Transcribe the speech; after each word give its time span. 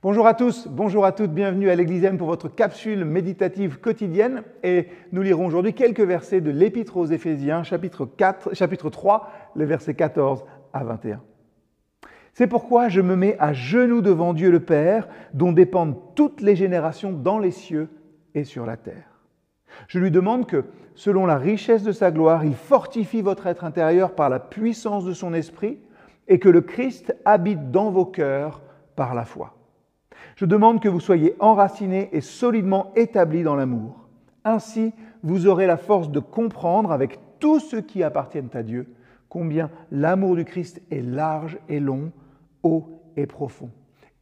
Bonjour 0.00 0.28
à 0.28 0.34
tous, 0.34 0.68
bonjour 0.68 1.04
à 1.04 1.10
toutes, 1.10 1.32
bienvenue 1.32 1.70
à 1.70 1.74
l'Église 1.74 2.04
M 2.04 2.18
pour 2.18 2.28
votre 2.28 2.48
capsule 2.48 3.04
méditative 3.04 3.80
quotidienne 3.80 4.44
et 4.62 4.86
nous 5.10 5.22
lirons 5.22 5.46
aujourd'hui 5.46 5.74
quelques 5.74 6.02
versets 6.02 6.40
de 6.40 6.52
l'Épître 6.52 6.96
aux 6.96 7.06
Éphésiens, 7.06 7.64
chapitre, 7.64 8.06
4, 8.06 8.54
chapitre 8.54 8.90
3, 8.90 9.28
les 9.56 9.64
versets 9.64 9.94
14 9.94 10.44
à 10.72 10.84
21. 10.84 11.20
C'est 12.32 12.46
pourquoi 12.46 12.88
je 12.88 13.00
me 13.00 13.16
mets 13.16 13.36
à 13.40 13.52
genoux 13.52 14.00
devant 14.00 14.34
Dieu 14.34 14.52
le 14.52 14.60
Père, 14.60 15.08
dont 15.34 15.50
dépendent 15.50 15.98
toutes 16.14 16.42
les 16.42 16.54
générations 16.54 17.10
dans 17.10 17.40
les 17.40 17.50
cieux 17.50 17.88
et 18.36 18.44
sur 18.44 18.66
la 18.66 18.76
terre. 18.76 19.24
Je 19.88 19.98
lui 19.98 20.12
demande 20.12 20.46
que, 20.46 20.66
selon 20.94 21.26
la 21.26 21.38
richesse 21.38 21.82
de 21.82 21.90
sa 21.90 22.12
gloire, 22.12 22.44
il 22.44 22.54
fortifie 22.54 23.20
votre 23.20 23.48
être 23.48 23.64
intérieur 23.64 24.14
par 24.14 24.28
la 24.28 24.38
puissance 24.38 25.04
de 25.04 25.12
son 25.12 25.34
esprit 25.34 25.80
et 26.28 26.38
que 26.38 26.48
le 26.48 26.60
Christ 26.60 27.16
habite 27.24 27.72
dans 27.72 27.90
vos 27.90 28.06
cœurs 28.06 28.62
par 28.94 29.16
la 29.16 29.24
foi 29.24 29.57
je 30.36 30.44
demande 30.44 30.80
que 30.80 30.88
vous 30.88 31.00
soyez 31.00 31.34
enracinés 31.40 32.08
et 32.12 32.20
solidement 32.20 32.92
établis 32.96 33.42
dans 33.42 33.56
l'amour. 33.56 34.08
Ainsi, 34.44 34.92
vous 35.22 35.46
aurez 35.46 35.66
la 35.66 35.76
force 35.76 36.10
de 36.10 36.20
comprendre 36.20 36.92
avec 36.92 37.18
tous 37.40 37.60
ceux 37.60 37.80
qui 37.80 38.02
appartiennent 38.02 38.50
à 38.54 38.62
Dieu 38.62 38.86
combien 39.28 39.70
l'amour 39.90 40.36
du 40.36 40.44
Christ 40.44 40.80
est 40.90 41.02
large 41.02 41.58
et 41.68 41.80
long, 41.80 42.12
haut 42.62 43.02
et 43.16 43.26
profond. 43.26 43.70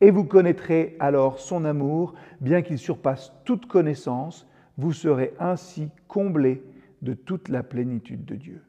Et 0.00 0.10
vous 0.10 0.24
connaîtrez 0.24 0.96
alors 1.00 1.38
son 1.38 1.64
amour, 1.64 2.14
bien 2.40 2.62
qu'il 2.62 2.78
surpasse 2.78 3.32
toute 3.44 3.66
connaissance, 3.66 4.46
vous 4.76 4.92
serez 4.92 5.32
ainsi 5.38 5.90
comblés 6.06 6.62
de 7.02 7.14
toute 7.14 7.48
la 7.48 7.62
plénitude 7.62 8.24
de 8.24 8.34
Dieu. 8.34 8.62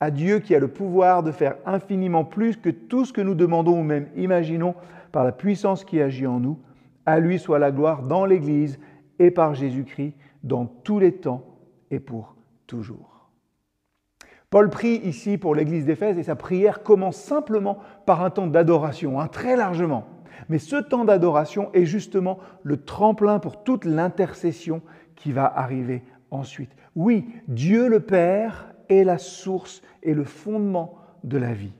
À 0.00 0.10
Dieu 0.10 0.40
qui 0.40 0.54
a 0.54 0.58
le 0.58 0.68
pouvoir 0.68 1.22
de 1.22 1.32
faire 1.32 1.56
infiniment 1.66 2.24
plus 2.24 2.56
que 2.56 2.70
tout 2.70 3.04
ce 3.04 3.12
que 3.12 3.20
nous 3.20 3.34
demandons 3.34 3.80
ou 3.80 3.84
même 3.84 4.08
imaginons, 4.16 4.74
par 5.12 5.24
la 5.24 5.32
puissance 5.32 5.84
qui 5.84 6.00
agit 6.00 6.26
en 6.26 6.40
nous. 6.40 6.58
À 7.06 7.20
lui 7.20 7.38
soit 7.38 7.58
la 7.58 7.70
gloire 7.70 8.02
dans 8.02 8.24
l'Église 8.24 8.78
et 9.18 9.30
par 9.30 9.54
Jésus-Christ 9.54 10.14
dans 10.42 10.66
tous 10.66 10.98
les 10.98 11.12
temps 11.12 11.44
et 11.90 12.00
pour 12.00 12.34
toujours. 12.66 13.30
Paul 14.50 14.68
prie 14.68 15.00
ici 15.04 15.38
pour 15.38 15.54
l'Église 15.54 15.86
d'Éphèse 15.86 16.18
et 16.18 16.22
sa 16.22 16.36
prière 16.36 16.82
commence 16.82 17.16
simplement 17.16 17.78
par 18.04 18.22
un 18.22 18.30
temps 18.30 18.46
d'adoration, 18.46 19.18
un 19.18 19.28
très 19.28 19.56
largement. 19.56 20.06
Mais 20.48 20.58
ce 20.58 20.76
temps 20.76 21.04
d'adoration 21.04 21.70
est 21.72 21.86
justement 21.86 22.38
le 22.62 22.84
tremplin 22.84 23.38
pour 23.38 23.62
toute 23.62 23.84
l'intercession 23.84 24.82
qui 25.16 25.32
va 25.32 25.46
arriver 25.46 26.02
ensuite. 26.30 26.70
Oui, 26.94 27.28
Dieu 27.48 27.88
le 27.88 28.00
Père 28.00 28.74
est 28.88 29.04
la 29.04 29.18
source 29.18 29.82
et 30.02 30.12
le 30.12 30.24
fondement 30.24 30.98
de 31.24 31.38
la 31.38 31.54
vie. 31.54 31.72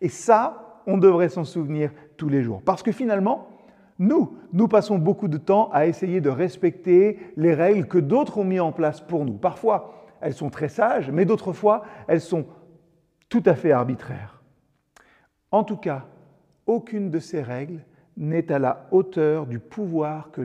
Et 0.00 0.08
ça, 0.08 0.65
on 0.86 0.98
devrait 0.98 1.28
s'en 1.28 1.44
souvenir 1.44 1.90
tous 2.16 2.28
les 2.28 2.42
jours. 2.42 2.62
Parce 2.64 2.82
que 2.82 2.92
finalement, 2.92 3.48
nous, 3.98 4.36
nous 4.52 4.68
passons 4.68 4.98
beaucoup 4.98 5.28
de 5.28 5.38
temps 5.38 5.70
à 5.72 5.86
essayer 5.86 6.20
de 6.20 6.28
respecter 6.28 7.18
les 7.36 7.54
règles 7.54 7.86
que 7.86 7.98
d'autres 7.98 8.38
ont 8.38 8.44
mis 8.44 8.60
en 8.60 8.72
place 8.72 9.00
pour 9.00 9.24
nous. 9.24 9.34
Parfois, 9.34 10.04
elles 10.20 10.34
sont 10.34 10.50
très 10.50 10.68
sages, 10.68 11.10
mais 11.10 11.24
d'autres 11.24 11.52
fois, 11.52 11.82
elles 12.08 12.20
sont 12.20 12.46
tout 13.28 13.42
à 13.46 13.54
fait 13.54 13.72
arbitraires. 13.72 14.42
En 15.50 15.64
tout 15.64 15.76
cas, 15.76 16.06
aucune 16.66 17.10
de 17.10 17.18
ces 17.18 17.42
règles 17.42 17.84
n'est 18.16 18.50
à 18.52 18.58
la 18.58 18.86
hauteur 18.90 19.46
du 19.46 19.58
pouvoir 19.58 20.30
que 20.30 20.40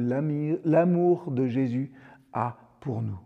l'amour 0.66 1.32
de 1.32 1.48
Jésus 1.48 1.92
a 2.34 2.58
pour 2.80 3.02
nous. 3.02 3.20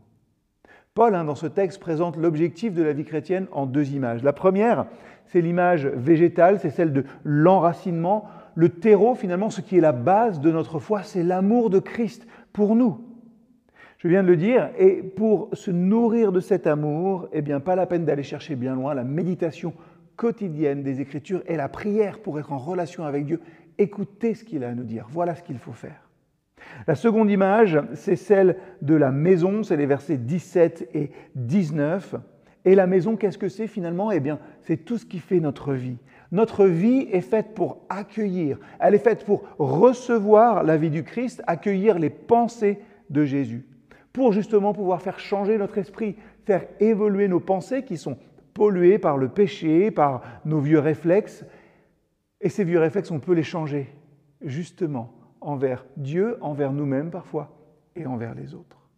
Paul, 0.96 1.14
hein, 1.14 1.26
dans 1.26 1.36
ce 1.36 1.48
texte, 1.48 1.82
présente 1.82 2.16
l'objectif 2.16 2.74
de 2.74 2.82
la 2.82 2.94
vie 2.94 3.04
chrétienne 3.04 3.48
en 3.52 3.66
deux 3.66 3.92
images. 3.92 4.24
La 4.24 4.32
première, 4.32 4.86
c'est 5.26 5.42
l'image 5.42 5.88
végétale, 5.88 6.58
c'est 6.62 6.70
celle 6.70 6.94
de 6.94 7.04
l'enracinement. 7.26 8.30
Le 8.56 8.70
terreau, 8.70 9.14
finalement, 9.14 9.50
ce 9.50 9.60
qui 9.60 9.78
est 9.78 9.82
la 9.82 9.92
base 9.92 10.40
de 10.40 10.50
notre 10.54 10.80
foi, 10.80 11.04
c'est 11.04 11.22
l'amour 11.22 11.70
de 11.70 11.80
Christ 11.80 12.26
pour 12.54 12.78
nous. 12.78 13.02
Je 13.98 14.08
viens 14.08 14.24
de 14.24 14.30
le 14.30 14.38
dire, 14.38 14.70
et 14.80 15.04
pour 15.04 15.50
se 15.52 15.70
nourrir 15.70 16.32
de 16.32 16.40
cet 16.40 16.66
amour, 16.66 17.28
eh 17.34 17.42
bien, 17.42 17.60
pas 17.60 17.76
la 17.76 17.88
peine 17.88 18.06
d'aller 18.06 18.24
chercher 18.24 18.56
bien 18.56 18.74
loin. 18.74 18.94
La 18.94 19.04
méditation 19.04 19.74
quotidienne 20.16 20.82
des 20.82 21.02
Écritures 21.02 21.44
et 21.46 21.58
la 21.58 21.68
prière 21.68 22.20
pour 22.20 22.40
être 22.40 22.54
en 22.54 22.58
relation 22.58 23.04
avec 23.04 23.26
Dieu. 23.26 23.42
Écoutez 23.78 24.34
ce 24.34 24.46
qu'il 24.46 24.64
a 24.64 24.70
à 24.70 24.74
nous 24.74 24.86
dire. 24.86 25.08
Voilà 25.12 25.36
ce 25.36 25.44
qu'il 25.44 25.58
faut 25.58 25.74
faire. 25.74 26.05
La 26.88 26.96
seconde 26.96 27.30
image, 27.30 27.80
c'est 27.94 28.16
celle 28.16 28.58
de 28.82 28.96
la 28.96 29.12
maison, 29.12 29.64
c'est 29.64 29.78
les 29.78 29.86
versets 29.86 30.18
17 30.18 30.90
et 30.94 31.12
19. 31.36 32.16
Et 32.66 32.76
la 32.76 32.88
maison, 32.88 33.16
qu'est-ce 33.16 33.38
que 33.38 33.50
c'est 33.50 33.68
finalement? 33.68 34.12
Eh 34.12 34.20
bien, 34.20 34.40
c'est 34.62 34.78
tout 34.78 34.98
ce 34.98 35.06
qui 35.06 35.20
fait 35.20 35.40
notre 35.40 35.74
vie. 35.74 35.98
Notre 36.32 36.66
vie 36.66 37.08
est 37.12 37.22
faite 37.22 37.54
pour 37.54 37.86
accueillir, 37.88 38.58
elle 38.80 38.96
est 38.96 39.00
faite 39.00 39.26
pour 39.26 39.44
recevoir 39.58 40.64
la 40.64 40.76
vie 40.76 40.90
du 40.90 41.04
Christ, 41.04 41.44
accueillir 41.48 42.00
les 42.00 42.10
pensées 42.10 42.80
de 43.10 43.24
Jésus, 43.24 43.66
pour 44.12 44.34
justement 44.34 44.74
pouvoir 44.74 45.02
faire 45.02 45.20
changer 45.20 45.58
notre 45.58 45.78
esprit, 45.78 46.16
faire 46.44 46.66
évoluer 46.80 47.28
nos 47.28 47.40
pensées 47.40 47.84
qui 47.84 47.98
sont 47.98 48.18
polluées 48.54 48.98
par 48.98 49.18
le 49.18 49.30
péché, 49.30 49.92
par 49.92 50.22
nos 50.46 50.60
vieux 50.60 50.80
réflexes. 50.80 51.46
Et 52.42 52.50
ces 52.50 52.64
vieux 52.64 52.80
réflexes, 52.80 53.12
on 53.12 53.20
peut 53.20 53.34
les 53.34 53.44
changer, 53.44 53.94
justement, 54.42 55.14
envers 55.46 55.86
Dieu, 55.96 56.38
envers 56.42 56.74
nous-mêmes 56.74 57.12
parfois 57.12 57.56
et 57.96 58.06
envers 58.06 58.34
les 58.34 58.54
autres. 58.54 58.90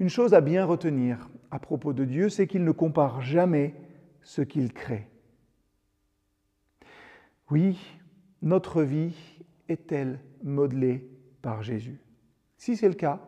Une 0.00 0.08
chose 0.08 0.34
à 0.34 0.40
bien 0.40 0.64
retenir 0.64 1.30
à 1.50 1.58
propos 1.58 1.92
de 1.92 2.04
Dieu, 2.04 2.28
c'est 2.28 2.46
qu'il 2.46 2.64
ne 2.64 2.72
compare 2.72 3.22
jamais 3.22 3.74
ce 4.22 4.42
qu'il 4.42 4.72
crée. 4.72 5.08
Oui, 7.50 7.78
notre 8.42 8.82
vie 8.82 9.14
est-elle 9.68 10.18
modelée 10.42 11.08
par 11.40 11.62
Jésus? 11.62 12.00
Si 12.56 12.76
c'est 12.76 12.88
le 12.88 12.94
cas, 12.94 13.20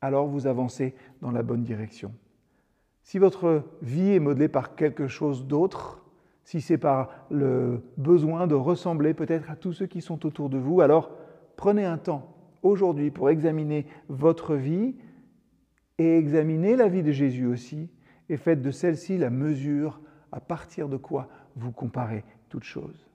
alors 0.00 0.26
vous 0.26 0.46
avancez 0.46 0.94
dans 1.20 1.30
la 1.30 1.42
bonne 1.42 1.62
direction. 1.62 2.12
Si 3.04 3.18
votre 3.18 3.62
vie 3.80 4.10
est 4.10 4.20
modelée 4.20 4.48
par 4.48 4.74
quelque 4.74 5.06
chose 5.06 5.46
d'autre, 5.46 6.04
si 6.44 6.60
c'est 6.60 6.78
par 6.78 7.10
le 7.30 7.82
besoin 7.96 8.46
de 8.46 8.54
ressembler 8.54 9.14
peut-être 9.14 9.50
à 9.50 9.56
tous 9.56 9.72
ceux 9.72 9.86
qui 9.86 10.00
sont 10.00 10.26
autour 10.26 10.48
de 10.48 10.58
vous, 10.58 10.80
alors 10.80 11.10
prenez 11.60 11.84
un 11.84 11.98
temps 11.98 12.34
aujourd'hui 12.62 13.10
pour 13.10 13.28
examiner 13.28 13.84
votre 14.08 14.54
vie 14.54 14.96
et 15.98 16.16
examiner 16.16 16.74
la 16.74 16.88
vie 16.88 17.02
de 17.02 17.12
Jésus 17.12 17.44
aussi 17.44 17.90
et 18.30 18.38
faites 18.38 18.62
de 18.62 18.70
celle-ci 18.70 19.18
la 19.18 19.28
mesure 19.28 20.00
à 20.32 20.40
partir 20.40 20.88
de 20.88 20.96
quoi 20.96 21.28
vous 21.56 21.70
comparez 21.70 22.24
toutes 22.48 22.64
choses. 22.64 23.06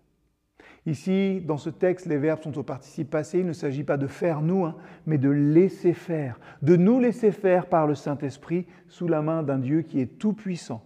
Ici, 0.85 1.41
dans 1.41 1.57
ce 1.57 1.71
texte, 1.71 2.05
les 2.05 2.19
verbes 2.19 2.43
sont 2.43 2.55
au 2.59 2.61
participe 2.61 3.09
passé. 3.09 3.39
Il 3.39 3.47
ne 3.47 3.53
s'agit 3.53 3.83
pas 3.83 3.97
de 3.97 4.05
faire 4.05 4.43
nous, 4.43 4.63
hein, 4.63 4.75
mais 5.07 5.17
de 5.17 5.29
laisser 5.29 5.93
faire, 5.93 6.39
de 6.61 6.75
nous 6.75 6.99
laisser 6.99 7.31
faire 7.31 7.65
par 7.65 7.87
le 7.87 7.95
Saint-Esprit 7.95 8.67
sous 8.87 9.07
la 9.07 9.23
main 9.23 9.41
d'un 9.41 9.57
Dieu 9.57 9.81
qui 9.81 9.99
est 9.99 10.19
tout-puissant 10.19 10.85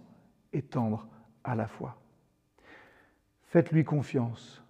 et 0.54 0.62
tendre 0.62 1.08
à 1.44 1.54
la 1.54 1.66
fois. 1.66 1.98
Faites-lui 3.42 3.84
confiance. 3.84 4.64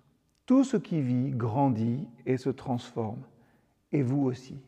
Tout 0.50 0.64
ce 0.64 0.76
qui 0.76 1.00
vit 1.00 1.30
grandit 1.30 2.08
et 2.26 2.36
se 2.36 2.50
transforme, 2.50 3.22
et 3.92 4.02
vous 4.02 4.24
aussi. 4.24 4.60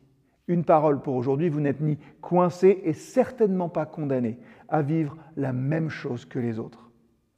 Une 0.47 0.63
parole 0.63 1.01
pour 1.01 1.15
aujourd'hui, 1.15 1.49
vous 1.49 1.59
n'êtes 1.59 1.81
ni 1.81 1.97
coincé 2.21 2.79
et 2.85 2.93
certainement 2.93 3.67
pas 3.67 3.85
condamné 3.85 4.39
à 4.69 4.81
vivre 4.81 5.17
la 5.35 5.51
même 5.51 5.89
chose 5.89 6.23
que 6.23 6.39
les 6.39 6.57
autres. 6.57 6.89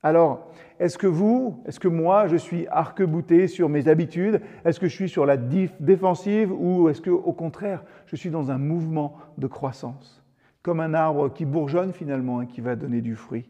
Alors, 0.03 0.51
est-ce 0.79 0.99
que 0.99 1.07
vous, 1.07 1.59
est-ce 1.65 1.79
que 1.79 1.87
moi, 1.87 2.27
je 2.27 2.35
suis 2.35 2.67
arc-bouté 2.67 3.47
sur 3.47 3.67
mes 3.67 3.87
habitudes? 3.87 4.39
Est-ce 4.63 4.79
que 4.79 4.87
je 4.87 4.93
suis 4.93 5.09
sur 5.09 5.25
la 5.25 5.37
défensive 5.37 6.51
ou 6.51 6.87
est-ce 6.89 7.01
que, 7.01 7.09
au 7.09 7.33
contraire, 7.33 7.83
je 8.05 8.15
suis 8.15 8.29
dans 8.29 8.51
un 8.51 8.59
mouvement 8.59 9.15
de 9.39 9.47
croissance? 9.47 10.23
Comme 10.61 10.81
un 10.81 10.93
arbre 10.93 11.33
qui 11.33 11.45
bourgeonne 11.45 11.93
finalement 11.93 12.43
et 12.43 12.47
qui 12.47 12.61
va 12.61 12.75
donner 12.75 13.01
du 13.01 13.15
fruit 13.15 13.49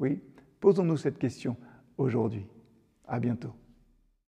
Oui 0.00 0.20
Posons-nous 0.58 0.96
cette 0.96 1.20
question 1.20 1.56
aujourd'hui. 1.96 2.44
À 3.06 3.20
bientôt. 3.20 3.52